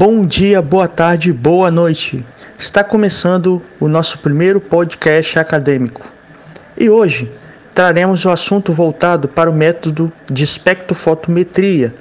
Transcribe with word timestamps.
Bom 0.00 0.24
dia, 0.24 0.62
boa 0.62 0.86
tarde, 0.86 1.32
boa 1.32 1.72
noite. 1.72 2.24
Está 2.56 2.84
começando 2.84 3.60
o 3.80 3.88
nosso 3.88 4.20
primeiro 4.20 4.60
podcast 4.60 5.36
acadêmico. 5.40 6.02
E 6.78 6.88
hoje 6.88 7.28
traremos 7.74 8.24
o 8.24 8.30
assunto 8.30 8.72
voltado 8.72 9.26
para 9.26 9.50
o 9.50 9.52
método 9.52 10.12
de 10.30 10.44
espectrofotometria, 10.44 11.92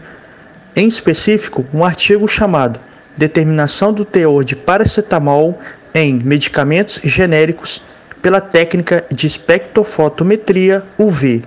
em 0.76 0.88
específico, 0.88 1.66
um 1.74 1.84
artigo 1.84 2.28
chamado 2.28 2.80
Determinação 3.18 3.92
do 3.92 4.06
teor 4.06 4.46
de 4.46 4.56
paracetamol 4.56 5.58
em 5.92 6.14
medicamentos 6.14 7.00
genéricos 7.04 7.82
pela 8.22 8.40
técnica 8.40 9.06
de 9.12 9.26
espectrofotometria 9.26 10.84
UV. 11.00 11.44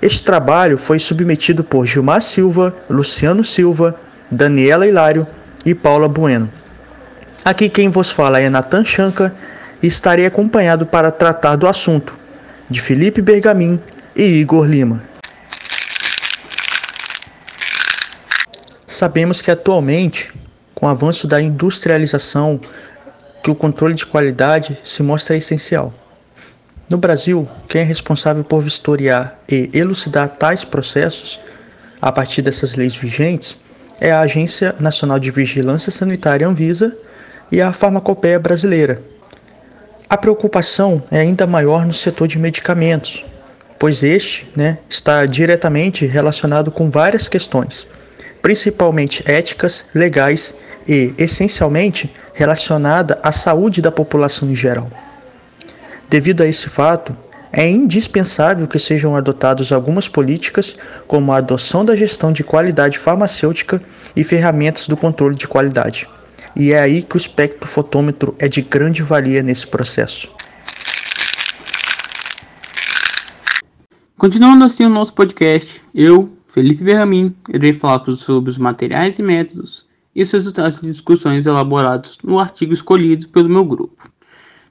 Este 0.00 0.22
trabalho 0.22 0.78
foi 0.78 0.98
submetido 0.98 1.62
por 1.62 1.84
Gilmar 1.84 2.22
Silva, 2.22 2.74
Luciano 2.88 3.44
Silva, 3.44 3.94
Daniela 4.30 4.86
Hilário 4.86 5.26
e 5.66 5.74
Paula 5.74 6.08
Bueno. 6.08 6.50
Aqui 7.44 7.68
quem 7.68 7.90
vos 7.90 8.10
fala 8.10 8.40
é 8.40 8.48
Nathan 8.48 8.84
Chanca 8.84 9.34
e 9.82 9.88
estarei 9.88 10.24
acompanhado 10.24 10.86
para 10.86 11.10
tratar 11.10 11.56
do 11.56 11.66
assunto 11.66 12.14
de 12.70 12.80
Felipe 12.80 13.20
Bergamin 13.20 13.80
e 14.14 14.22
Igor 14.22 14.64
Lima. 14.64 15.02
Sabemos 18.86 19.42
que 19.42 19.50
atualmente, 19.50 20.32
com 20.74 20.86
o 20.86 20.88
avanço 20.88 21.26
da 21.26 21.40
industrialização, 21.42 22.60
que 23.42 23.50
o 23.50 23.54
controle 23.54 23.94
de 23.94 24.06
qualidade 24.06 24.78
se 24.82 25.02
mostra 25.02 25.36
essencial. 25.36 25.92
No 26.88 26.96
Brasil, 26.96 27.48
quem 27.68 27.80
é 27.80 27.84
responsável 27.84 28.44
por 28.44 28.62
vistoriar 28.62 29.38
e 29.50 29.68
elucidar 29.74 30.30
tais 30.30 30.64
processos, 30.64 31.40
a 32.00 32.12
partir 32.12 32.42
dessas 32.42 32.74
leis 32.76 32.94
vigentes, 32.94 33.58
é 34.00 34.10
a 34.10 34.20
Agência 34.20 34.74
Nacional 34.78 35.18
de 35.18 35.30
Vigilância 35.30 35.90
Sanitária 35.90 36.46
Anvisa 36.46 36.96
e 37.50 37.60
a 37.60 37.72
Farmacopeia 37.72 38.38
Brasileira. 38.38 39.02
A 40.08 40.16
preocupação 40.16 41.02
é 41.10 41.18
ainda 41.18 41.46
maior 41.46 41.84
no 41.84 41.92
setor 41.92 42.28
de 42.28 42.38
medicamentos, 42.38 43.24
pois 43.78 44.02
este 44.02 44.50
né, 44.56 44.78
está 44.88 45.26
diretamente 45.26 46.06
relacionado 46.06 46.70
com 46.70 46.90
várias 46.90 47.28
questões, 47.28 47.86
principalmente 48.40 49.22
éticas, 49.26 49.84
legais 49.94 50.54
e, 50.86 51.12
essencialmente, 51.18 52.12
relacionada 52.34 53.18
à 53.22 53.32
saúde 53.32 53.82
da 53.82 53.90
população 53.90 54.48
em 54.48 54.54
geral. 54.54 54.90
Devido 56.08 56.42
a 56.42 56.46
esse 56.46 56.68
fato, 56.68 57.16
é 57.56 57.66
indispensável 57.66 58.68
que 58.68 58.78
sejam 58.78 59.16
adotadas 59.16 59.72
algumas 59.72 60.06
políticas, 60.06 60.76
como 61.06 61.32
a 61.32 61.38
adoção 61.38 61.86
da 61.86 61.96
gestão 61.96 62.30
de 62.30 62.44
qualidade 62.44 62.98
farmacêutica 62.98 63.82
e 64.14 64.22
ferramentas 64.22 64.86
do 64.86 64.96
controle 64.96 65.34
de 65.34 65.48
qualidade. 65.48 66.06
E 66.54 66.72
é 66.72 66.78
aí 66.78 67.02
que 67.02 67.16
o 67.16 67.18
espectrofotômetro 67.18 68.34
é 68.38 68.46
de 68.46 68.60
grande 68.60 69.02
valia 69.02 69.42
nesse 69.42 69.66
processo. 69.66 70.28
Continuando 74.18 74.62
assim 74.62 74.84
o 74.84 74.90
nosso 74.90 75.14
podcast, 75.14 75.82
eu, 75.94 76.30
Felipe 76.46 76.84
Berramin, 76.84 77.34
irei 77.48 77.72
falar 77.72 78.04
sobre 78.16 78.50
os 78.50 78.58
materiais 78.58 79.18
e 79.18 79.22
métodos 79.22 79.86
e 80.14 80.22
os 80.22 80.30
resultados 80.30 80.80
de 80.80 80.92
discussões 80.92 81.46
elaborados 81.46 82.18
no 82.22 82.38
artigo 82.38 82.74
escolhido 82.74 83.28
pelo 83.28 83.48
meu 83.48 83.64
grupo. 83.64 84.10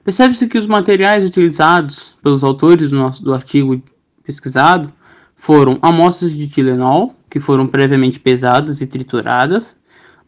Percebe-se 0.06 0.46
que 0.46 0.56
os 0.56 0.66
materiais 0.66 1.24
utilizados 1.24 2.16
pelos 2.22 2.44
autores 2.44 2.90
do, 2.90 2.96
nosso, 2.96 3.24
do 3.24 3.34
artigo 3.34 3.82
pesquisado 4.22 4.92
foram 5.34 5.80
amostras 5.82 6.30
de 6.30 6.46
Tilenol, 6.46 7.12
que 7.28 7.40
foram 7.40 7.66
previamente 7.66 8.20
pesadas 8.20 8.80
e 8.80 8.86
trituradas, 8.86 9.76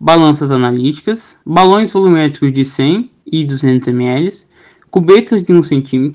balanças 0.00 0.50
analíticas, 0.50 1.38
balões 1.46 1.92
volumétricos 1.92 2.52
de 2.52 2.64
100 2.64 3.08
e 3.24 3.44
200 3.44 3.86
ml, 3.86 4.32
cubetas 4.90 5.44
de 5.44 5.52
1 5.52 5.62
cm, 5.62 6.10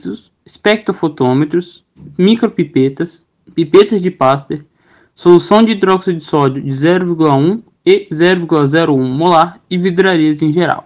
espectrofotômetros, 0.45 1.85
micropipetas, 2.17 3.29
pipetas 3.55 4.01
de 4.01 4.11
Pasteur, 4.11 4.59
solução 5.15 5.63
de 5.63 5.71
hidróxido 5.71 6.17
de 6.17 6.23
sódio 6.25 6.61
de 6.61 6.69
0,1 6.69 7.63
e 7.85 8.09
0,01 8.11 8.97
molar 8.97 9.61
e 9.69 9.77
vidrarias 9.77 10.41
em 10.41 10.51
geral. 10.51 10.85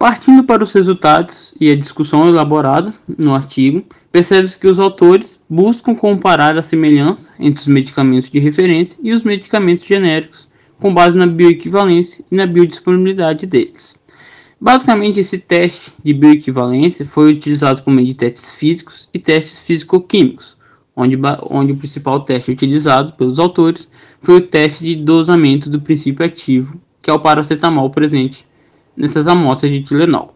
Partindo 0.00 0.44
para 0.44 0.64
os 0.64 0.72
resultados 0.72 1.52
e 1.60 1.70
a 1.70 1.76
discussão 1.76 2.26
elaborada 2.26 2.90
no 3.18 3.34
artigo, 3.34 3.84
percebe-se 4.10 4.56
que 4.56 4.66
os 4.66 4.78
autores 4.78 5.38
buscam 5.46 5.94
comparar 5.94 6.56
a 6.56 6.62
semelhança 6.62 7.30
entre 7.38 7.60
os 7.60 7.68
medicamentos 7.68 8.30
de 8.30 8.38
referência 8.38 8.98
e 9.02 9.12
os 9.12 9.24
medicamentos 9.24 9.84
genéricos, 9.84 10.48
com 10.78 10.94
base 10.94 11.18
na 11.18 11.26
bioequivalência 11.26 12.24
e 12.32 12.34
na 12.34 12.46
biodisponibilidade 12.46 13.44
deles. 13.44 13.94
Basicamente, 14.58 15.20
esse 15.20 15.36
teste 15.36 15.92
de 16.02 16.14
bioequivalência 16.14 17.04
foi 17.04 17.30
utilizado 17.30 17.82
por 17.82 17.92
meio 17.92 18.06
de 18.06 18.14
testes 18.14 18.54
físicos 18.54 19.06
e 19.12 19.18
testes 19.18 19.60
físico-químicos, 19.64 20.56
onde, 20.96 21.18
onde 21.50 21.72
o 21.72 21.76
principal 21.76 22.20
teste 22.20 22.50
utilizado 22.50 23.12
pelos 23.12 23.38
autores 23.38 23.86
foi 24.18 24.38
o 24.38 24.46
teste 24.46 24.82
de 24.82 24.96
dosamento 24.96 25.68
do 25.68 25.78
princípio 25.78 26.24
ativo, 26.24 26.80
que 27.02 27.10
é 27.10 27.12
o 27.12 27.20
paracetamol 27.20 27.90
presente 27.90 28.48
nessas 28.96 29.26
amostras 29.26 29.70
de 29.70 29.80
Tilenol. 29.80 30.34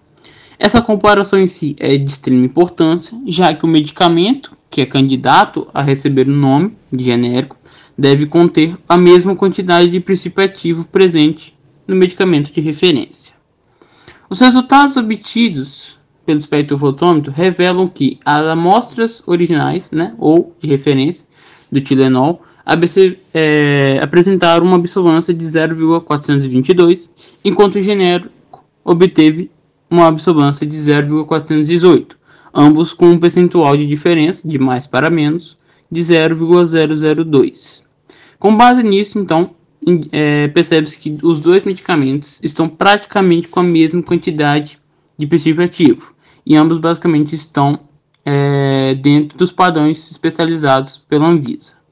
Essa 0.59 0.81
comparação 0.81 1.39
em 1.39 1.47
si 1.47 1.75
é 1.79 1.97
de 1.97 2.11
extrema 2.11 2.45
importância, 2.45 3.19
já 3.27 3.53
que 3.53 3.65
o 3.65 3.69
medicamento, 3.69 4.57
que 4.71 4.81
é 4.81 4.87
candidato 4.87 5.67
a 5.75 5.83
receber 5.83 6.29
o 6.29 6.33
nome 6.33 6.77
de 6.93 7.05
genérico, 7.05 7.57
deve 7.99 8.27
conter 8.27 8.77
a 8.89 8.97
mesma 8.97 9.35
quantidade 9.35 9.91
de 9.91 10.01
princípio 10.01 10.45
ativo 10.45 10.85
presente 10.87 11.57
no 11.87 11.95
medicamento 11.95 12.53
de 12.53 12.61
referência. 12.61 13.35
Os 14.29 14.41
resultados 14.41 14.97
obtidos 14.97 15.99
pelo 16.25 16.39
espectrofotômetro 16.39 17.33
revelam 17.33 17.87
que 17.89 18.19
as 18.25 18.47
amostras 18.47 19.23
originais, 19.27 19.91
né, 19.91 20.15
ou 20.19 20.55
de 20.59 20.67
referência 20.67 21.27
do 21.71 21.81
Tilenol, 21.81 22.41
ABC, 22.65 23.19
é, 23.35 23.99
apresentaram 24.03 24.65
uma 24.65 24.77
absorvância 24.77 25.35
de 25.35 25.45
0,422, 25.45 27.11
enquanto 27.45 27.77
o 27.77 27.83
genérico 27.83 28.31
obteve 28.85 29.51
uma 29.91 30.09
absorvância 30.09 30.67
de 30.67 30.77
0,418, 30.77 32.17
ambos 32.53 32.93
com 32.93 33.07
um 33.07 33.19
percentual 33.19 33.77
de 33.77 33.87
diferença 33.87 34.47
de 34.47 34.59
mais 34.59 34.87
para 34.87 35.09
menos 35.09 35.57
de 35.91 36.03
0,002. 36.03 37.87
Com 38.39 38.57
base 38.57 38.83
nisso, 38.83 39.19
então, 39.19 39.51
é, 40.13 40.49
percebe-se 40.49 40.99
que 40.99 41.19
os 41.23 41.41
dois 41.41 41.65
medicamentos 41.65 42.39
estão 42.43 42.69
praticamente 42.69 43.49
com 43.49 43.61
a 43.61 43.65
mesma 43.65 44.03
quantidade 44.03 44.79
de 45.17 45.27
princípio 45.27 45.65
ativo, 45.65 46.13
e 46.45 46.57
ambos 46.57 46.79
basicamente 46.79 47.35
estão 47.35 47.81
é, 48.25 48.95
dentro 48.95 49.39
dos 49.39 49.53
padrões 49.53 50.11
especializados 50.11 50.99
pela 50.99 51.27
Anvisa. 51.27 51.84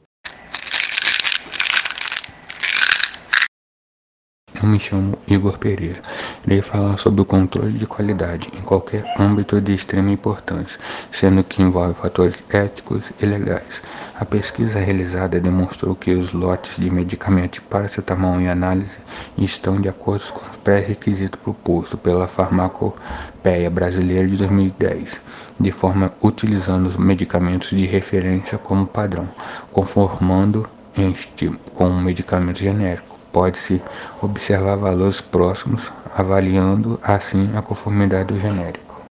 Eu 4.63 4.69
me 4.69 4.79
chamo 4.79 5.19
Igor 5.27 5.59
Pereira. 5.59 6.01
Irei 6.47 6.63
falar 6.63 6.97
sobre 6.97 7.21
o 7.21 7.25
controle 7.25 7.73
de 7.73 7.85
qualidade 7.85 8.49
em 8.57 8.61
qualquer 8.61 9.13
âmbito 9.19 9.61
de 9.61 9.75
extrema 9.75 10.13
importância, 10.13 10.79
sendo 11.11 11.43
que 11.43 11.61
envolve 11.61 11.95
fatores 11.95 12.37
éticos 12.49 13.03
e 13.21 13.27
legais. 13.27 13.83
A 14.15 14.25
pesquisa 14.25 14.79
realizada 14.79 15.41
demonstrou 15.41 15.97
que 15.97 16.15
os 16.15 16.33
lotes 16.33 16.77
de 16.77 16.89
medicamento 16.89 17.55
de 17.55 17.61
paracetamol 17.63 18.41
em 18.41 18.49
análise 18.49 18.97
estão 19.37 19.81
de 19.81 19.89
acordo 19.89 20.33
com 20.33 20.49
os 20.49 20.57
pré-requisitos 20.59 21.41
propostos 21.41 21.99
pela 21.99 22.29
Farmacopeia 22.29 23.69
Brasileira 23.69 24.29
de 24.29 24.37
2010, 24.37 25.21
de 25.59 25.73
forma 25.73 26.13
utilizando 26.23 26.87
os 26.87 26.97
medicamentos 26.97 27.71
de 27.71 27.85
referência 27.85 28.57
como 28.59 28.87
padrão, 28.87 29.29
conformando 29.73 30.69
este 30.97 31.49
com 31.75 31.89
um 31.89 32.01
medicamento 32.01 32.61
genérico 32.61 33.12
pode-se 33.33 33.83
observar 34.21 34.77
valores 34.77 35.21
próximos, 35.21 35.91
avaliando 36.15 37.01
assim 37.03 37.51
a 37.57 37.63
conformidade 37.63 38.33
do 38.33 38.41
genérico. 38.41 39.03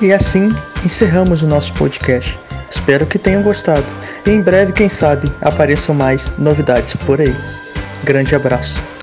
E 0.00 0.12
assim 0.12 0.54
encerramos 0.84 1.42
o 1.42 1.46
nosso 1.46 1.74
podcast. 1.74 2.38
Espero 2.70 3.06
que 3.06 3.18
tenham 3.18 3.42
gostado. 3.42 3.84
E 4.24 4.30
em 4.30 4.40
breve, 4.40 4.72
quem 4.72 4.88
sabe, 4.88 5.32
apareçam 5.40 5.94
mais 5.94 6.36
novidades 6.38 6.94
por 7.04 7.20
aí. 7.20 7.34
Grande 8.04 8.34
abraço. 8.34 8.97